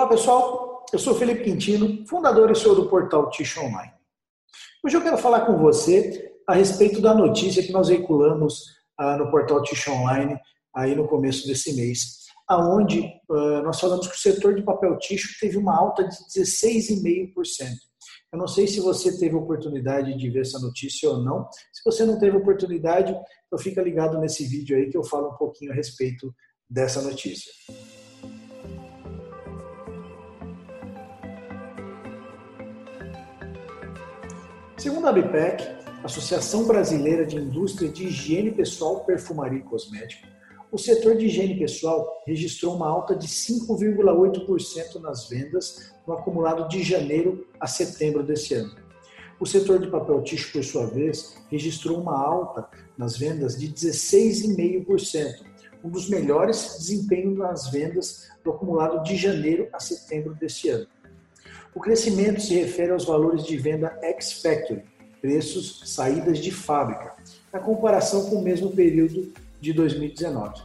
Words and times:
Olá 0.00 0.08
pessoal, 0.08 0.86
eu 0.94 0.98
sou 0.98 1.14
Felipe 1.14 1.44
Quintino, 1.44 2.06
fundador 2.06 2.50
e 2.50 2.54
CEO 2.54 2.74
do 2.74 2.88
portal 2.88 3.28
Ticho 3.28 3.60
Online. 3.60 3.92
Hoje 4.82 4.96
eu 4.96 5.02
quero 5.02 5.18
falar 5.18 5.42
com 5.44 5.58
você 5.58 6.32
a 6.48 6.54
respeito 6.54 7.02
da 7.02 7.12
notícia 7.12 7.62
que 7.62 7.70
nós 7.70 7.88
veiculamos 7.88 8.64
ah, 8.96 9.18
no 9.18 9.30
portal 9.30 9.62
Ticho 9.62 9.92
Online 9.92 10.38
aí 10.74 10.94
no 10.94 11.06
começo 11.06 11.46
desse 11.46 11.76
mês, 11.76 12.20
aonde 12.48 13.12
ah, 13.30 13.60
nós 13.62 13.78
falamos 13.78 14.06
que 14.06 14.14
o 14.14 14.18
setor 14.18 14.54
de 14.54 14.62
papel 14.62 14.96
ticho 14.96 15.38
teve 15.38 15.58
uma 15.58 15.76
alta 15.76 16.02
de 16.02 16.16
16,5%. 16.34 17.34
Eu 18.32 18.38
não 18.38 18.48
sei 18.48 18.66
se 18.66 18.80
você 18.80 19.18
teve 19.18 19.34
oportunidade 19.34 20.16
de 20.16 20.30
ver 20.30 20.40
essa 20.40 20.58
notícia 20.60 21.10
ou 21.10 21.22
não. 21.22 21.46
Se 21.74 21.84
você 21.84 22.06
não 22.06 22.18
teve 22.18 22.38
oportunidade, 22.38 23.14
então 23.46 23.58
fica 23.58 23.82
ligado 23.82 24.18
nesse 24.18 24.46
vídeo 24.46 24.78
aí 24.78 24.88
que 24.88 24.96
eu 24.96 25.04
falo 25.04 25.28
um 25.28 25.36
pouquinho 25.36 25.72
a 25.72 25.74
respeito 25.74 26.34
dessa 26.70 27.02
notícia. 27.02 27.52
Segundo 34.80 35.08
a 35.08 35.12
BPEC, 35.12 35.62
Associação 36.02 36.64
Brasileira 36.64 37.26
de 37.26 37.36
Indústria 37.36 37.86
de 37.86 38.06
Higiene 38.06 38.50
Pessoal, 38.50 39.04
Perfumaria 39.04 39.58
e 39.58 39.62
Cosmético, 39.62 40.26
o 40.72 40.78
setor 40.78 41.18
de 41.18 41.26
higiene 41.26 41.58
pessoal 41.58 42.22
registrou 42.26 42.76
uma 42.76 42.88
alta 42.88 43.14
de 43.14 43.28
5,8% 43.28 44.98
nas 45.02 45.28
vendas 45.28 45.92
no 46.06 46.14
acumulado 46.14 46.66
de 46.66 46.82
janeiro 46.82 47.46
a 47.60 47.66
setembro 47.66 48.22
desse 48.22 48.54
ano. 48.54 48.74
O 49.38 49.44
setor 49.44 49.80
de 49.80 49.90
papel 49.90 50.22
ticho, 50.22 50.50
por 50.50 50.64
sua 50.64 50.86
vez, 50.86 51.36
registrou 51.50 52.00
uma 52.00 52.18
alta 52.18 52.66
nas 52.96 53.18
vendas 53.18 53.58
de 53.58 53.68
16,5%, 53.70 55.44
um 55.84 55.90
dos 55.90 56.08
melhores 56.08 56.78
desempenhos 56.78 57.36
nas 57.36 57.70
vendas 57.70 58.30
do 58.42 58.50
acumulado 58.50 59.02
de 59.02 59.14
janeiro 59.14 59.68
a 59.74 59.78
setembro 59.78 60.34
desse 60.36 60.70
ano. 60.70 60.86
O 61.74 61.80
crescimento 61.80 62.40
se 62.40 62.54
refere 62.54 62.90
aos 62.90 63.04
valores 63.04 63.44
de 63.44 63.56
venda 63.56 63.96
ex-factory, 64.02 64.82
preços 65.20 65.82
saídas 65.84 66.38
de 66.38 66.50
fábrica, 66.50 67.14
na 67.52 67.60
comparação 67.60 68.28
com 68.28 68.36
o 68.36 68.42
mesmo 68.42 68.70
período 68.70 69.32
de 69.60 69.72
2019. 69.72 70.62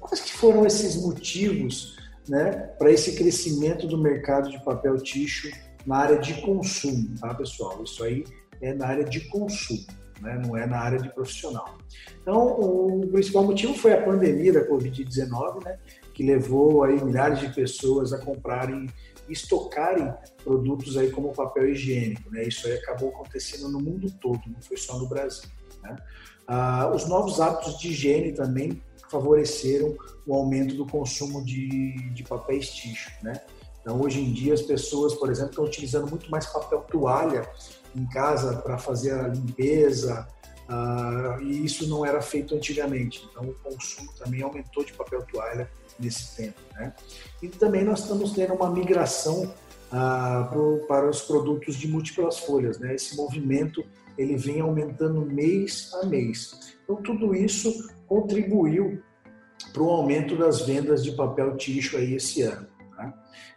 Quais 0.00 0.20
que 0.20 0.32
foram 0.32 0.66
esses 0.66 0.96
motivos 0.96 1.96
né, 2.28 2.50
para 2.78 2.90
esse 2.90 3.14
crescimento 3.14 3.86
do 3.86 3.96
mercado 3.96 4.50
de 4.50 4.62
papel 4.64 4.96
ticho 4.96 5.50
na 5.86 5.98
área 5.98 6.18
de 6.18 6.34
consumo, 6.40 7.14
tá, 7.20 7.32
pessoal? 7.32 7.82
Isso 7.84 8.02
aí 8.02 8.24
é 8.60 8.74
na 8.74 8.88
área 8.88 9.04
de 9.04 9.20
consumo, 9.28 9.86
né, 10.20 10.42
não 10.44 10.56
é 10.56 10.66
na 10.66 10.80
área 10.80 10.98
de 10.98 11.12
profissional. 11.14 11.78
Então, 12.22 12.60
o 12.60 13.06
principal 13.12 13.44
motivo 13.44 13.74
foi 13.74 13.92
a 13.92 14.02
pandemia 14.02 14.52
da 14.52 14.66
Covid-19, 14.66 15.64
né, 15.64 15.78
que 16.12 16.24
levou 16.24 16.82
aí 16.82 17.02
milhares 17.02 17.38
de 17.38 17.54
pessoas 17.54 18.12
a 18.12 18.18
comprarem 18.18 18.88
estocarem 19.30 20.12
produtos 20.42 20.96
aí 20.96 21.10
como 21.10 21.32
papel 21.32 21.70
higiênico. 21.70 22.30
Né? 22.30 22.44
Isso 22.44 22.66
aí 22.66 22.74
acabou 22.74 23.10
acontecendo 23.10 23.68
no 23.68 23.80
mundo 23.80 24.10
todo, 24.20 24.40
não 24.46 24.60
foi 24.60 24.76
só 24.76 24.98
no 24.98 25.08
Brasil. 25.08 25.48
Né? 25.82 25.96
Ah, 26.46 26.90
os 26.94 27.06
novos 27.06 27.40
hábitos 27.40 27.78
de 27.78 27.88
higiene 27.88 28.32
também 28.32 28.82
favoreceram 29.10 29.96
o 30.26 30.34
aumento 30.34 30.74
do 30.74 30.86
consumo 30.86 31.44
de, 31.44 32.10
de 32.12 32.22
papéis 32.22 32.70
ticho. 32.70 33.10
Né? 33.22 33.40
Então, 33.80 34.00
hoje 34.00 34.20
em 34.20 34.32
dia, 34.32 34.54
as 34.54 34.62
pessoas, 34.62 35.14
por 35.14 35.30
exemplo, 35.30 35.50
estão 35.50 35.64
utilizando 35.64 36.08
muito 36.08 36.30
mais 36.30 36.46
papel 36.46 36.80
toalha 36.90 37.48
em 37.96 38.06
casa 38.06 38.56
para 38.58 38.78
fazer 38.78 39.12
a 39.12 39.26
limpeza, 39.28 40.28
uh, 40.68 41.42
e 41.42 41.64
isso 41.64 41.88
não 41.88 42.04
era 42.04 42.20
feito 42.20 42.54
antigamente. 42.54 43.26
Então, 43.30 43.48
o 43.48 43.54
consumo 43.54 44.12
também 44.14 44.42
aumentou 44.42 44.84
de 44.84 44.92
papel 44.92 45.22
toalha 45.22 45.68
nesse 45.98 46.36
tempo. 46.36 46.60
Né? 46.74 46.92
E 47.42 47.48
também 47.48 47.84
nós 47.84 48.00
estamos 48.00 48.32
tendo 48.32 48.54
uma 48.54 48.70
migração 48.70 49.52
ah, 49.90 50.48
pro, 50.50 50.84
para 50.86 51.08
os 51.08 51.22
produtos 51.22 51.76
de 51.76 51.88
múltiplas 51.88 52.38
folhas. 52.38 52.78
Né? 52.78 52.94
Esse 52.94 53.16
movimento 53.16 53.84
ele 54.16 54.36
vem 54.36 54.60
aumentando 54.60 55.20
mês 55.24 55.90
a 56.02 56.06
mês. 56.06 56.76
Então 56.84 56.96
tudo 56.96 57.34
isso 57.34 57.88
contribuiu 58.06 59.02
para 59.72 59.82
o 59.82 59.90
aumento 59.90 60.36
das 60.36 60.62
vendas 60.62 61.02
de 61.02 61.12
papel 61.12 61.56
ticho 61.56 61.96
aí 61.96 62.14
esse 62.14 62.42
ano. 62.42 62.66
Né? 62.96 63.14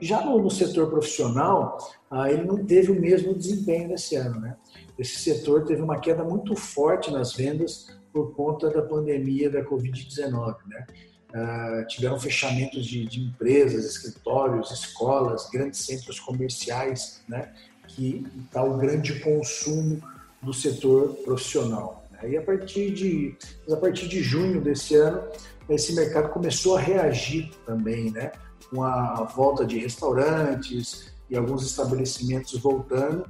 Já 0.00 0.24
no, 0.24 0.40
no, 0.40 0.50
setor 0.50 0.88
profissional, 0.88 1.78
ah, 2.10 2.30
ele 2.30 2.44
não 2.44 2.64
teve 2.64 2.92
o 2.92 3.00
mesmo 3.00 3.34
desempenho 3.34 3.88
nesse 3.88 4.16
ano. 4.16 4.40
Né? 4.40 4.56
Esse 4.98 5.16
setor 5.16 5.64
teve 5.64 5.82
uma 5.82 5.98
queda 5.98 6.24
muito 6.24 6.54
forte 6.54 7.10
nas 7.10 7.34
vendas 7.34 7.96
por 8.12 8.34
conta 8.34 8.70
da 8.70 8.82
pandemia 8.82 9.50
da 9.50 9.64
Covid-19. 9.64 10.56
Né? 10.66 10.86
Uh, 11.34 11.86
tiveram 11.88 12.18
fechamentos 12.18 12.86
de, 12.86 13.04
de, 13.04 13.20
empresas, 13.20 13.84
escritórios, 13.84 14.70
escolas, 14.70 15.50
grandes 15.50 15.80
centros 15.80 16.20
comerciais, 16.20 17.20
né, 17.28 17.52
que 17.88 18.24
está 18.46 18.62
o 18.62 18.78
grande 18.78 19.18
consumo 19.20 20.00
do 20.40 20.54
setor 20.54 21.14
profissional. 21.24 22.06
Né? 22.12 22.30
E 22.30 22.36
a 22.36 22.42
partir 22.42 22.92
de 22.92 23.36
a 23.70 23.76
partir 23.76 24.08
de 24.08 24.22
junho 24.22 24.60
desse 24.60 24.94
ano, 24.94 25.22
esse 25.68 25.94
mercado 25.94 26.30
começou 26.30 26.76
a 26.76 26.80
reagir 26.80 27.50
também, 27.66 28.10
né, 28.12 28.32
com 28.70 28.82
a 28.82 29.24
volta 29.24 29.64
de 29.64 29.78
restaurantes 29.78 31.12
e 31.28 31.36
alguns 31.36 31.64
estabelecimentos 31.64 32.58
voltando, 32.60 33.28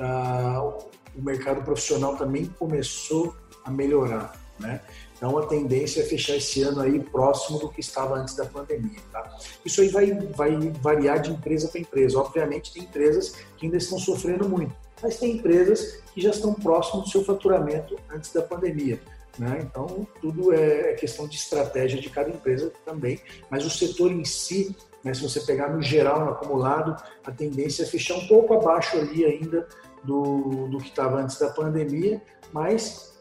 uh, 0.00 0.84
o 1.16 1.22
mercado 1.22 1.62
profissional 1.62 2.16
também 2.16 2.46
começou 2.46 3.36
a 3.64 3.70
melhorar, 3.70 4.34
né? 4.58 4.80
Então 5.16 5.38
a 5.38 5.46
tendência 5.46 6.00
é 6.00 6.04
fechar 6.04 6.36
esse 6.36 6.62
ano 6.62 6.80
aí 6.80 7.00
próximo 7.00 7.58
do 7.58 7.68
que 7.68 7.80
estava 7.80 8.14
antes 8.16 8.34
da 8.34 8.44
pandemia. 8.44 9.00
Tá? 9.12 9.36
Isso 9.64 9.80
aí 9.80 9.88
vai, 9.88 10.12
vai 10.12 10.56
variar 10.80 11.20
de 11.20 11.30
empresa 11.30 11.68
para 11.68 11.80
empresa. 11.80 12.18
Obviamente 12.18 12.72
tem 12.72 12.82
empresas 12.82 13.36
que 13.56 13.66
ainda 13.66 13.78
estão 13.78 13.98
sofrendo 13.98 14.48
muito, 14.48 14.74
mas 15.02 15.18
tem 15.18 15.36
empresas 15.36 16.02
que 16.12 16.20
já 16.20 16.30
estão 16.30 16.54
próximo 16.54 17.02
do 17.02 17.08
seu 17.08 17.24
faturamento 17.24 17.96
antes 18.10 18.32
da 18.32 18.42
pandemia. 18.42 19.00
Né? 19.38 19.60
Então 19.62 20.06
tudo 20.20 20.52
é, 20.52 20.90
é 20.90 20.94
questão 20.94 21.26
de 21.26 21.36
estratégia 21.36 22.00
de 22.00 22.10
cada 22.10 22.30
empresa 22.30 22.72
também, 22.84 23.20
mas 23.50 23.64
o 23.64 23.70
setor 23.70 24.12
em 24.12 24.24
si, 24.24 24.76
né, 25.02 25.12
se 25.12 25.22
você 25.22 25.40
pegar 25.40 25.70
no 25.70 25.82
geral, 25.82 26.24
no 26.24 26.30
acumulado, 26.32 27.02
a 27.24 27.32
tendência 27.32 27.82
é 27.82 27.86
fechar 27.86 28.14
um 28.14 28.26
pouco 28.26 28.54
abaixo 28.54 28.96
ali 28.96 29.24
ainda 29.24 29.66
do, 30.04 30.68
do 30.68 30.78
que 30.78 30.90
estava 30.90 31.20
antes 31.20 31.38
da 31.38 31.48
pandemia, 31.48 32.22
mas 32.52 33.13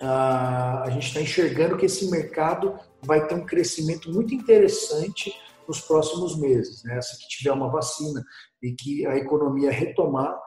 a 0.00 0.88
gente 0.90 1.08
está 1.08 1.20
enxergando 1.20 1.76
que 1.76 1.86
esse 1.86 2.10
mercado 2.10 2.78
vai 3.02 3.26
ter 3.26 3.34
um 3.34 3.44
crescimento 3.44 4.12
muito 4.12 4.34
interessante 4.34 5.32
nos 5.66 5.80
próximos 5.80 6.38
meses. 6.38 6.82
Né? 6.84 7.00
Se 7.02 7.18
tiver 7.28 7.52
uma 7.52 7.70
vacina 7.70 8.24
e 8.62 8.72
que 8.72 9.06
a 9.06 9.16
economia 9.16 9.70
retomar, 9.70 10.38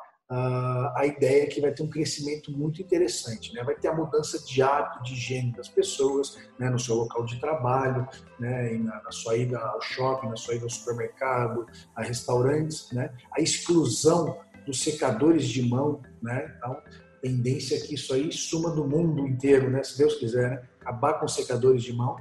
a 0.95 1.05
ideia 1.05 1.43
é 1.43 1.45
que 1.45 1.59
vai 1.59 1.73
ter 1.73 1.83
um 1.83 1.89
crescimento 1.89 2.51
muito 2.57 2.81
interessante. 2.81 3.53
Né? 3.53 3.63
Vai 3.63 3.75
ter 3.75 3.89
a 3.89 3.93
mudança 3.93 4.39
de 4.45 4.61
hábito, 4.61 5.03
de 5.03 5.13
higiene 5.13 5.51
das 5.51 5.67
pessoas, 5.67 6.37
né? 6.57 6.69
no 6.69 6.79
seu 6.79 6.95
local 6.95 7.25
de 7.25 7.39
trabalho, 7.39 8.07
né? 8.39 8.71
na, 8.77 9.03
na, 9.03 9.11
sua 9.11 9.35
ida 9.35 9.59
ao 9.59 9.81
shopping, 9.81 10.29
na 10.29 10.37
sua 10.37 10.55
ida 10.55 10.63
ao 10.63 10.69
supermercado, 10.69 11.65
a 11.95 12.01
restaurantes, 12.01 12.89
né? 12.93 13.13
a 13.37 13.41
exclusão 13.41 14.39
dos 14.65 14.81
secadores 14.81 15.47
de 15.49 15.67
mão. 15.67 16.01
Né? 16.21 16.55
Então, 16.57 16.81
tendência 17.21 17.75
é 17.75 17.79
que 17.79 17.93
isso 17.95 18.13
aí 18.13 18.31
suma 18.31 18.71
do 18.71 18.85
mundo 18.85 19.27
inteiro, 19.27 19.69
né? 19.69 19.83
Se 19.83 19.97
Deus 19.97 20.15
quiser, 20.15 20.49
né? 20.49 20.61
acabar 20.81 21.13
com 21.19 21.27
secadores 21.27 21.83
de 21.83 21.93
mão 21.93 22.15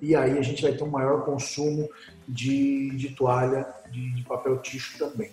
e 0.00 0.14
aí 0.14 0.36
a 0.36 0.42
gente 0.42 0.62
vai 0.62 0.72
ter 0.72 0.84
um 0.84 0.90
maior 0.90 1.24
consumo 1.24 1.88
de, 2.28 2.90
de 2.96 3.14
toalha, 3.14 3.66
de, 3.90 4.14
de 4.14 4.22
papel 4.24 4.58
ticho 4.58 4.98
também. 4.98 5.30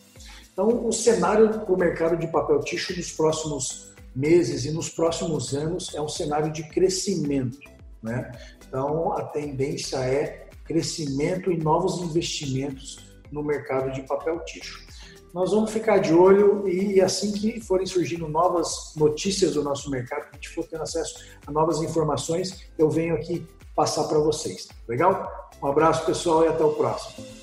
Então, 0.54 0.88
o 0.88 0.92
cenário 0.92 1.50
para 1.50 1.74
o 1.74 1.78
mercado 1.78 2.18
de 2.18 2.28
papel 2.28 2.60
ticho 2.60 2.96
nos 2.96 3.12
próximos 3.12 3.94
meses 4.16 4.66
e 4.66 4.72
nos 4.72 4.90
próximos 4.90 5.54
anos 5.54 5.94
é 5.96 6.02
um 6.02 6.08
cenário 6.08 6.52
de 6.52 6.64
crescimento, 6.70 7.60
né? 8.02 8.32
Então, 8.68 9.14
a 9.14 9.24
tendência 9.24 9.98
é 9.98 10.48
crescimento 10.66 11.52
e 11.52 11.58
novos 11.58 12.02
investimentos 12.02 13.00
no 13.32 13.44
mercado 13.44 13.92
de 13.92 14.04
papel 14.04 14.40
ticho 14.46 14.89
nós 15.34 15.52
vamos 15.52 15.72
ficar 15.72 16.00
de 16.00 16.14
olho 16.14 16.68
e 16.68 17.02
assim 17.02 17.32
que 17.32 17.60
forem 17.62 17.86
surgindo 17.86 18.28
novas 18.28 18.94
notícias 18.96 19.54
do 19.54 19.64
nosso 19.64 19.90
mercado, 19.90 20.24
que 20.24 20.30
a 20.30 20.34
gente 20.34 20.50
for 20.50 20.66
tendo 20.66 20.84
acesso 20.84 21.24
a 21.46 21.52
novas 21.52 21.82
informações, 21.82 22.70
eu 22.78 22.90
venho 22.90 23.16
aqui 23.16 23.46
passar 23.76 24.06
para 24.06 24.20
vocês. 24.20 24.68
Legal? 24.88 25.50
Um 25.62 25.68
abraço 25.68 26.06
pessoal 26.06 26.44
e 26.44 26.48
até 26.48 26.64
o 26.64 26.74
próximo. 26.74 27.39